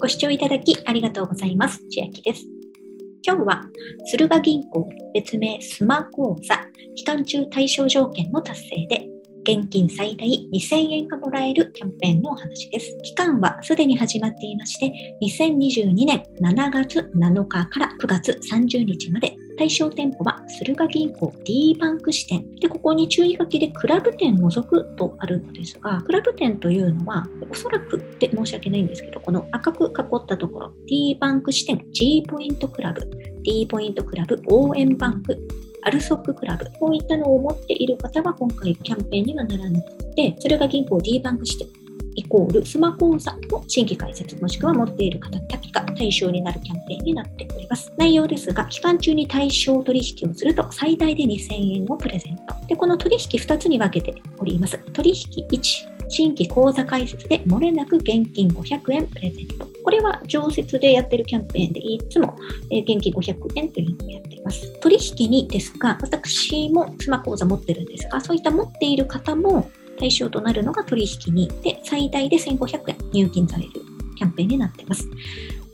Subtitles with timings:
[0.00, 1.82] ご視聴いただきありがとうございます。
[1.90, 2.44] 千秋です。
[3.26, 3.64] 今日は、
[4.12, 6.56] 駿河銀行別名スマ講座
[6.94, 9.08] 期間中対象条件の達成で
[9.42, 12.96] 現金最大2000円がもらえるキャンペーンのお話です。
[13.02, 22.54] 期間はすでに始まっていまして、2022年7月7日から9月30日まで、対象店舗は駿河銀行 D バンク支店。
[22.60, 33.00] で、ここに注意書きでクラブ店除くとあるのですが、クラブ店というのは、おそらくって申し訳ないんですけど、この赤く囲ったところ、D バンク支店 G ポイントクラブ、
[33.42, 35.36] D ポイントクラブ応援バンク、
[35.82, 41.87] アルソッククラブ、こういったのを持っている方は今回キャンペーンにはならなくて、駿河銀行 D バンク支店
[42.18, 47.92] イコールスマ口座の新規開設もしくは持っている方だけが対象になるキャンペーンになっております。
[47.96, 52.42] 内容ですが、期間中に対象取引をすると最大で2000円をプレゼント。
[52.66, 54.78] で、この取引2つに分けております。
[54.92, 55.60] 取引1、
[56.08, 59.68] 新規口座開設で漏れなく現金500円プレゼント。
[59.84, 64.80] これは常設でやってるキャンペーンでいつも現金500円というのをやっています。
[64.80, 73.72] 取引にですが、私もスマ口座持ってるんですが、そういった持っている方も対象となるのが取引にで最大で1500円入金される
[74.16, 75.08] キャンペーンになっています。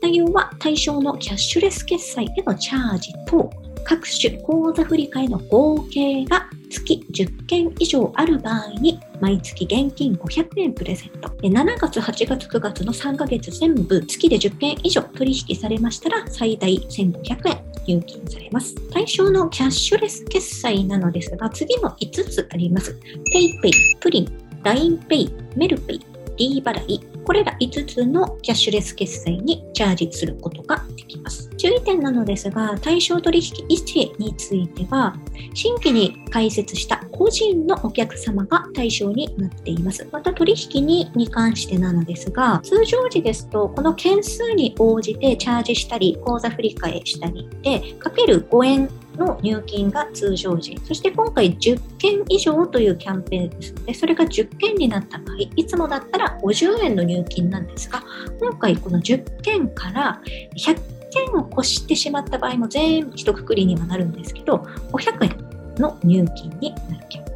[0.01, 3.49] 内容は対象のキャッシュレス決済へのチャージと
[3.83, 11.29] 各種口座振替の合計が月10件以上ある場合に毎月現金500円プレゼント。
[11.41, 18.75] 7月、8月、9月の3ヶ月全部月で10件以上取引されましたら最大1500円入金されます。
[18.91, 22.97] 対象のキャッシュレス決済なのですが次の5つあります。
[23.33, 24.25] PayPay、プリン、
[24.63, 26.01] LINEPay、メルペイ、
[26.37, 31.49] D 払い、これら5つのキャッシュレス決済にチャージすることができます。
[31.57, 35.15] 注意点なのですが、対象取引1については、
[35.53, 40.07] 新規に開設した個人のお客様が対象になっています。
[40.11, 50.77] また取引にに関してなのですが、通常時ですと、この件数に応じてチャージしたり、口座振替したりで、かける5円の入金が通常時。
[50.85, 58.03] そして今回10件以上というキャンペーンですので、それが10件になった場合、いつもだったら50円の入金なんですが、
[58.39, 60.21] 今回この10件から
[60.55, 60.75] 100
[61.11, 64.57] 件を越してしまった場合も全部一括りにはなるんですけど、
[64.91, 67.34] 500円の入金になるキャンペーン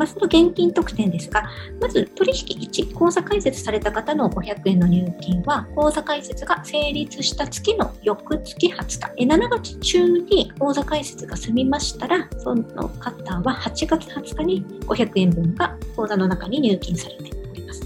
[0.00, 0.16] ます。
[0.16, 1.44] と現金特典ですが、
[1.80, 17.82] まず取引1、口座開設された方の500円の入金は、口座開設が成立した月の翌月20日、え7月中に口座開設が済みましたら、その方は8月20日に500円分が口座の中に入金されております。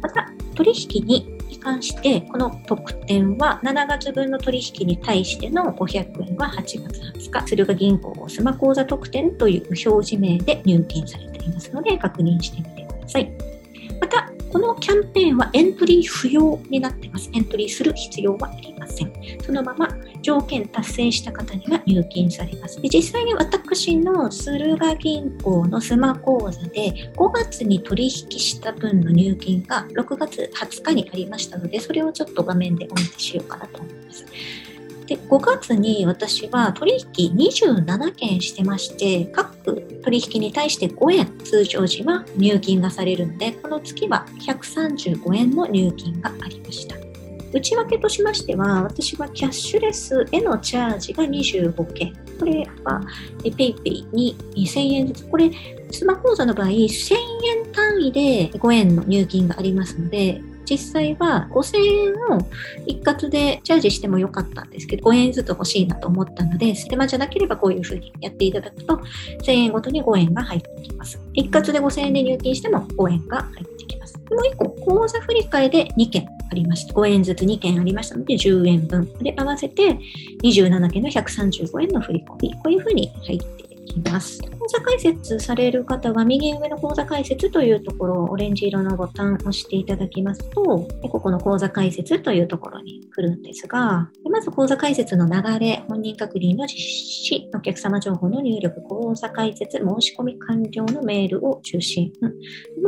[0.00, 13.32] また、取引にに関して、この特典は7月分の取引に対しての500円は8月20日、駿河銀行スマ口座特典という表示名で入金されていますので、確認してみてください。
[14.00, 17.30] また、このキャンペーンはエントリー不要になってます。
[17.34, 19.12] エントリーする必要はありません。
[19.42, 19.88] そのまま
[20.22, 22.80] 条件達成した方には入金されます。
[22.80, 34.24] で実際に私の駿河銀行のスマ口座で5月に取引した分の入金が6月20日にありましたので、それをちょっと画面でお見せしようかなと思います。
[35.08, 46.96] で5月に私は取引27件してまして、各取引に対して5円通常時は入金がされるので、この月は135円の入金がありました。
[47.54, 52.12] 内訳としましては、私はキャッシュレスへのチャージが25件。
[52.38, 53.00] これは
[53.38, 55.24] PayPay に2000円ずつ。
[55.28, 55.50] これ、
[55.90, 62.48] スマホ口座の場合、1000円単位で5円の入金がありますので、実際は5000円を
[62.86, 69.00] 一括でチャージしてもよかったんですけど、5円ずつ欲しいなと思ったので、ステマじゃなければこういうふうにやっていただくと、
[69.42, 71.20] 1000円ごとに5円が入ってきます。
[71.32, 74.18] 一括で5000円で入金しても5円が入ってきます。
[74.30, 76.94] もう一個、口座振替で2件ありました。
[76.94, 79.12] 5円ずつ2件ありましたので、10円分。
[79.20, 79.98] で、合わせて
[80.42, 82.54] 27件の135円の振り込み。
[82.54, 84.38] こういうふうに入ってきます。
[84.38, 102.12] 口座解説される方は、右上の講座解説というところをオレンジ色のボタンを押していただきますと、ここの講座解説というところに来るんですが、まず口座開設の流れ、本人確認の実施、お客様情報の入力、口座開設、申し込み完了のメールを受信。
[102.20, 102.34] うん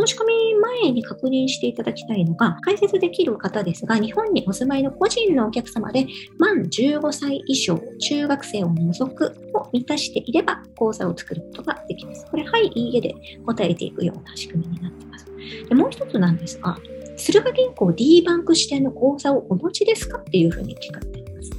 [0.06, 6.06] 申し込み前に確認していただきたいのが、開設できる方ですが、日本にお住まいの個人のお客様で、
[6.38, 12.24] 満15歳以上、中学生を除くを満たしていれば、口座を作ることができます。
[12.30, 13.14] これ、はい、いいえで
[13.44, 15.26] 答えていくような仕組みになっています。
[15.68, 16.78] でもう一つなんですが、
[17.16, 20.18] 駿河銀行 D バンク支店の口座をお持ちですか？
[20.18, 21.09] っていうふうに聞かれています。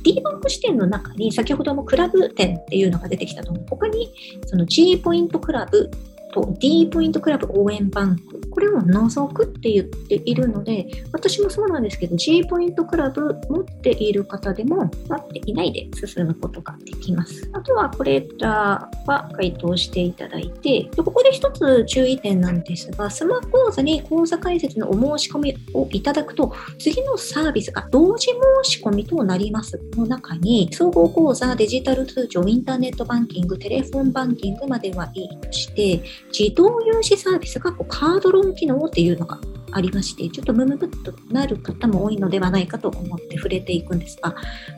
[0.03, 3.65] D バンク支店の中に先ほどもクラブ店っていうのが出てきたと思う。
[3.69, 4.13] 他に
[4.45, 5.89] その G ポイントクラブ
[6.33, 8.50] と D ポイントクラブ応援バンク。
[8.61, 17.49] これを除くって言っているので、私もそうなんですけど、G ポイントクラブ持っている方でも、持っていないで進むことができます。
[17.53, 28.37] あとは、これらは回答していただいて、でここで一つ注意点なんですが、スマホ講座に講座解説のお申し込みをいただくと、次のサービスが同時申
[28.69, 36.03] し込みとなりますの中に、総合講座、デジタル通帳、インターネットバンキング、テレフォンバンキングまではいいとして、
[36.37, 39.39] 自動融資サービスがカードローン機能っていうのが
[39.73, 44.35] ありまして、ちょっとムムムッとなる方も多いのではないかと思って触れていくんですが、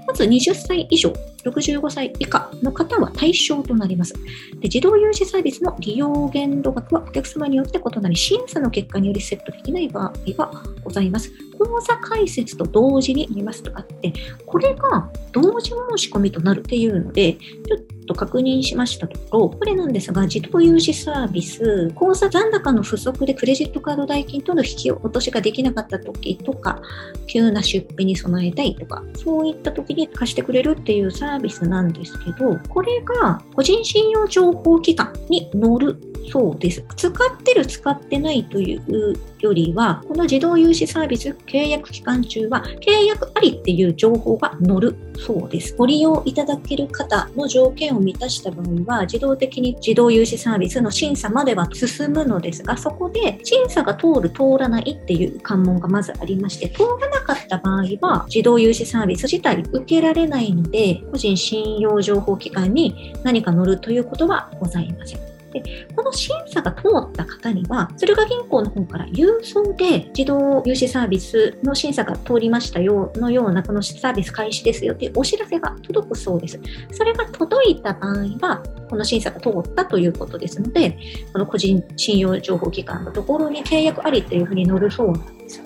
[0.08, 1.12] まず20歳以上、
[1.44, 4.14] 65歳以下の方は対象となります。
[4.14, 4.20] で
[4.64, 10.52] 自動融資サービスの利用限度額はお客様によって異なり、審査の結果によりセットできない場合が
[10.84, 11.31] ございます。
[11.58, 14.14] 口座開設と同時に見ますとあって、
[14.46, 26.81] これが同時申し込みとなるっていうので、ちょっと確認しましたところ、これなんですが、自動融資サービス、口座残高の不足でクレジットカード代金との引き落としができなかった時とか、
[27.27, 36.00] 急な出費に備えたいとか、そういった時に貸してくれるっていうサービスなんですけど、これが個人信用情報機関に乗る
[36.31, 36.84] そうです。
[36.96, 45.75] 使ってる、使ってないというよりは、この自動融資サービス契約期間中は、契約ありっていう情報が載るそうです。
[45.78, 65.32] ご利用いただける方の条件を満たした場合は、自動的に自動融資サービスの審査までは進むのですが、そこで審査が通る、通らないっていう関門がまずありまして、通らなかった場合は、自動融資サービス自体受けられないので、個人信用情報機関に何か乗るということはございません。
[65.53, 76.59] で、この審査が通った方には、駿河銀行の方から郵送で自動融資サービスの審査が通りましたよのような、このサービス開始ですよっていうお知らせが届くそうです。
[76.91, 80.97] それが届いた場合は、この審査が通ったということですので、
[81.31, 85.65] この個人信用情報機関のところに契約ありというふうに載るそうなんですよ。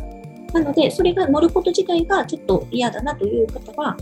[0.53, 3.97] なので、それが乗ること自体がちょっと嫌だなという方は、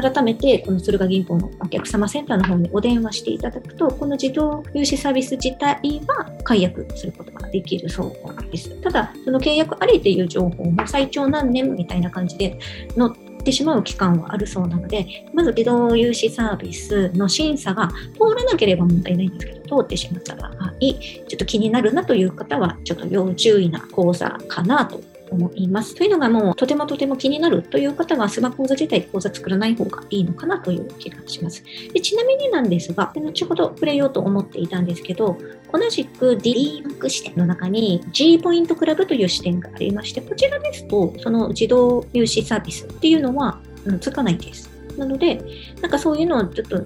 [0.00, 8.70] 改めてこの駿河銀行のお客様センターの方にお電話していただくと、この自動融資サービス自体は解約することができるそうなんです。
[8.80, 12.58] ただ、その契約ありという情報も最長何年みたいな感じで
[12.96, 25.94] 載ってしまう期間はあるそうなので、まず自動融資サービスの審査が通らなければ問題ないんですけど、通ってしまった場合、ちょっと気になるなという方は、ちょっと要注意な講座かなと思います。
[25.94, 31.62] というのがもうとてもとても気になるという方はスマホ講座自体講座作らない方がいいのかなという気がします。
[31.92, 35.38] でちなみになんですが、後ほど触れようと思っていたんですけど、
[35.72, 44.70] 同じく D マック視点の中に G ポイントクラブという視点がありまして、こちらですと、その自動融資サービスっていうのは、うん、つかないです。
[44.96, 45.40] なので、
[45.80, 46.82] なんかそういうのをちょっと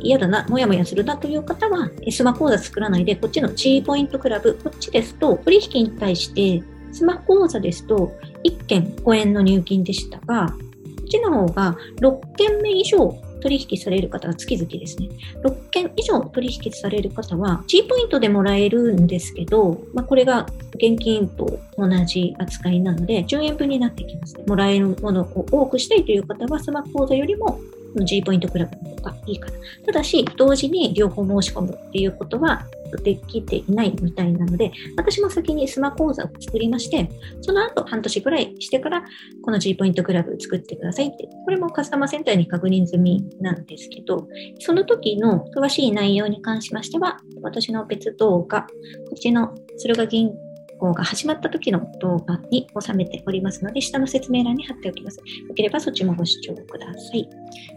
[0.00, 6.62] 嫌だな、もやもやするなという方は、スマ講座作らないで、こっちの G ポイントクラブ、こっちですと、取引に対して
[6.96, 8.12] スマホ口座ですと
[8.44, 10.54] 1件5円の入金でしたが、こ
[11.02, 15.10] っちの方が6件目以上取引される方は月々ですね。
[15.44, 24.44] 6件以上取引される方は G ポイントでもらえるんですけど、まあ、これが現金と同じ扱いなので10円分になってきます、ね。
[24.46, 27.60] もらえるものを多くしたいという方はスマホ口座よりも
[28.04, 29.58] G ポイントクラブの方がいいかな。
[29.86, 32.66] ただし、同時に両方申し込むっていうことは
[33.02, 37.08] できていないみたいなので、私も先にスマ講座を作りまして、
[37.40, 39.04] その後半年くらいしてから、
[39.42, 44.28] この G ポイントクラブ作ってくださいって、これもカスタマーセンターに確認済みなんですけど、
[44.60, 48.66] その時の詳しい内容に関しましては、私の別動画、こ
[49.14, 50.30] っちの駿河銀
[50.78, 55.18] 行が始まった時の動画に収めておりますので、下の説明欄に貼っておきます。
[55.18, 57.28] よければそっちもご視聴ください。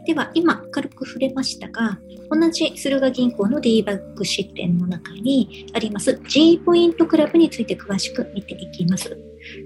[0.05, 9.09] では、今軽く触れましたが、同じ駿河銀行の D バッグ支店の中にあります G ポイントクラブについて詳しく見ていきます。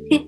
[0.10, 0.20] で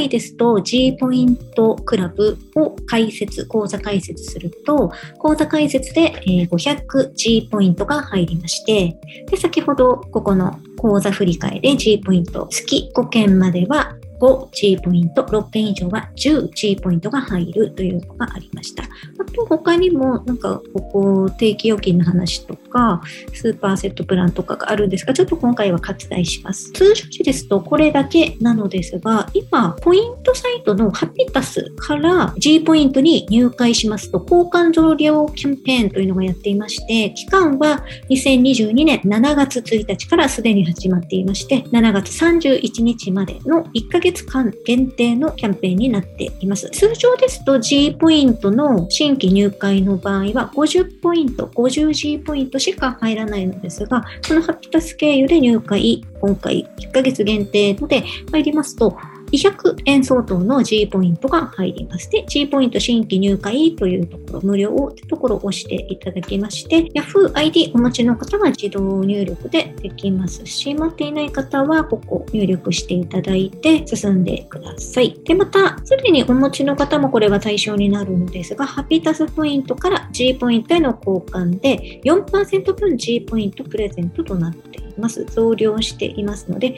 [0.00, 18.84] 本来ですと G ポイントクラブを解説、講座解説すると、講座解説で 500G ポイントが入りまして、で先ほどここの講座振り替えで G ポイント月5件までは 5G ポイント、6件以上は 10G ポイントが入るというのがありました。
[19.32, 23.00] と他にもなんかここ定期預金の話とか
[23.32, 26.72] スーパーセットプランとかがあるんですが、ちょっと今回は割愛します。
[26.72, 46.68] 通常時ですとこれだけなのですが、今ポイントサイトのハピタスから G ポイントに入会しますと交換増量キャンペーンというのをやっていまして、期間は2022年7月1日からすでに始まっていまして、7月31日までの1ヶ月間限定のキャンペーンになっています。
[46.70, 58.96] 通常ですと G ポイントの新期入会の場合は50ポイント、50G ポイントしか入らないのですが、そのハピタス経由で入会、今回1ヶ月限定ので入りますと、
[59.32, 62.10] 200円相当の G ポイントが入ります。
[62.10, 75.18] で、G ポイント新規入会というところ、無料というところを押していただきまして、Yahoo ID お持ちの方は自動入力でできますし、持っていない方はここ入力していただいて進んでください。
[75.24, 84.89] で、また、すでにお持ちの方もこれは対象になるのですが、ハピタスポイントから G ポイントへの交換で4%分 G ポイントプレゼントとなっています。
[84.98, 85.24] ます。
[85.24, 86.76] 増量していますので、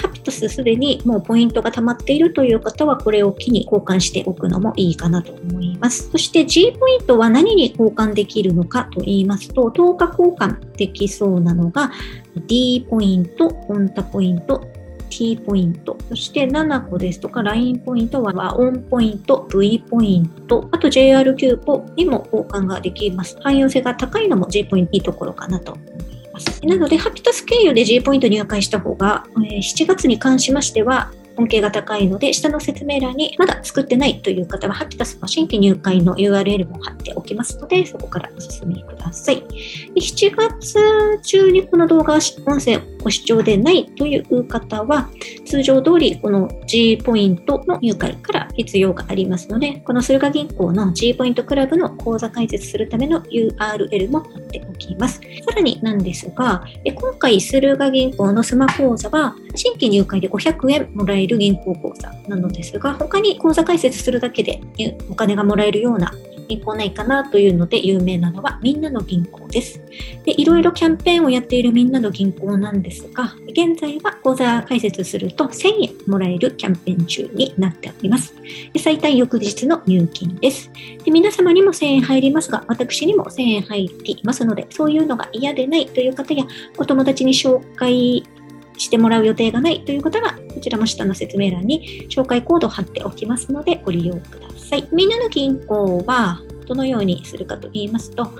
[0.00, 6.10] ハピタスすでにもうポイントが溜まっているという方は、これを機に交換しておくのもいいかなと思います。
[6.10, 11.90] そして G ポイントは何に交換できるのかと言いますと、10日交換できそうなのが
[12.46, 14.62] D ポイント、オンタポイント、
[15.10, 23.36] T ポイント、そして7個ですとか LINE ポイントは和音ポイント、V ポイント、あと JRQ ポにも交換ができます。
[23.42, 26.11] 汎用性が高いのも G ポイントいいところかなと思います。
[26.64, 39.42] なので、ハピタス経由で G ポイント入会した方が、え、7月に関しましては、恩恵が高いので、下の説明欄にまだ作ってないという方は、ハピタスの新規入会の URL も貼っておきますので、そこからお進みください。
[39.94, 45.08] 7月中にこの動画、音声ご視聴でないという方は、
[45.44, 55.20] 通常通りこの G ポイントの入会から必要がありますので、この駿河銀行の G ポイントクラブの口座開設するための URL も貼っておきます。
[55.20, 64.60] さらになんですが、今回駿河銀行のスマ口座は新規入会で500円もらえる銀行口座なのですが、他に口座開設するだけで
[65.10, 66.12] お金がもらえるような
[66.48, 69.80] 銀行ないかなというので有名なのはみんなの銀行です。
[70.24, 78.34] でいろいろキャンペーンをやっているみんなの銀行なんですが、現在は口座開設すると1000円もらえるキャンペーン中になっております。
[78.72, 80.70] で最短翌日の入金です。
[81.04, 86.44] で皆様にも1000円入りますが、私にも1000円入りますので、そういうのが嫌でないという方や、
[86.78, 88.24] お友達に紹介
[88.78, 94.88] してもらう予定がないという方は、こちらも下の説明欄に紹介コードを貼っておきますので、ご利用ください。
[94.92, 96.40] みんなの銀行は、
[96.72, 98.30] どのようにするかと言いますと、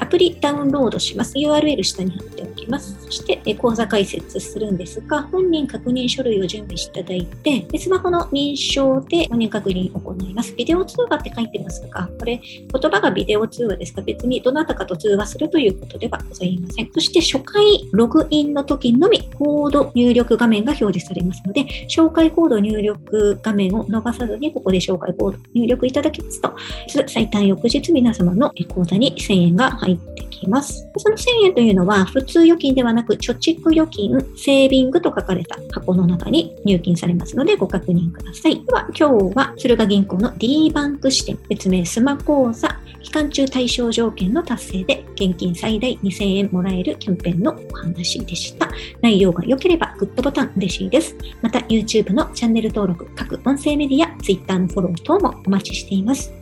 [0.00, 1.34] アプリダウンロードします。
[1.36, 2.96] URL 下に貼っておきます。
[3.04, 10.54] そして、口座開設するんですが、本人確認書類を準備していただいて、スマホの認証で本人確認を行います。
[10.54, 16.90] ビデオ通話って書いてますが、これ、言葉がビデオ通話ですが、別にどなたかと通話するということではございません。
[16.92, 26.54] そして、初回ログインの時のみ、コード入力画面が表示されますので、紹介コード入力画面を逃さずに、ここで紹介コード入力いただきますと、
[27.06, 30.86] 最短翌日皆様の口座に1000円が入ってきます。
[30.96, 38.64] その1000円というのは普通預金ではなく貯蓄預金、セービングと書かれた箱の中に入金されますのでご確認ください。
[38.64, 42.68] では今日は駿河銀行の D バンク支店別名スマ口座
[43.02, 48.70] 期間中対象条件の達成で現金最大2000円もらえるキャンペーンのお話でした。
[49.00, 51.16] 内容が良ければグッドボタン嬉しいです。
[51.40, 56.41] また YouTube のチャンネル登録、各音声メディア、Twitter のフォロー等もお待ちしています。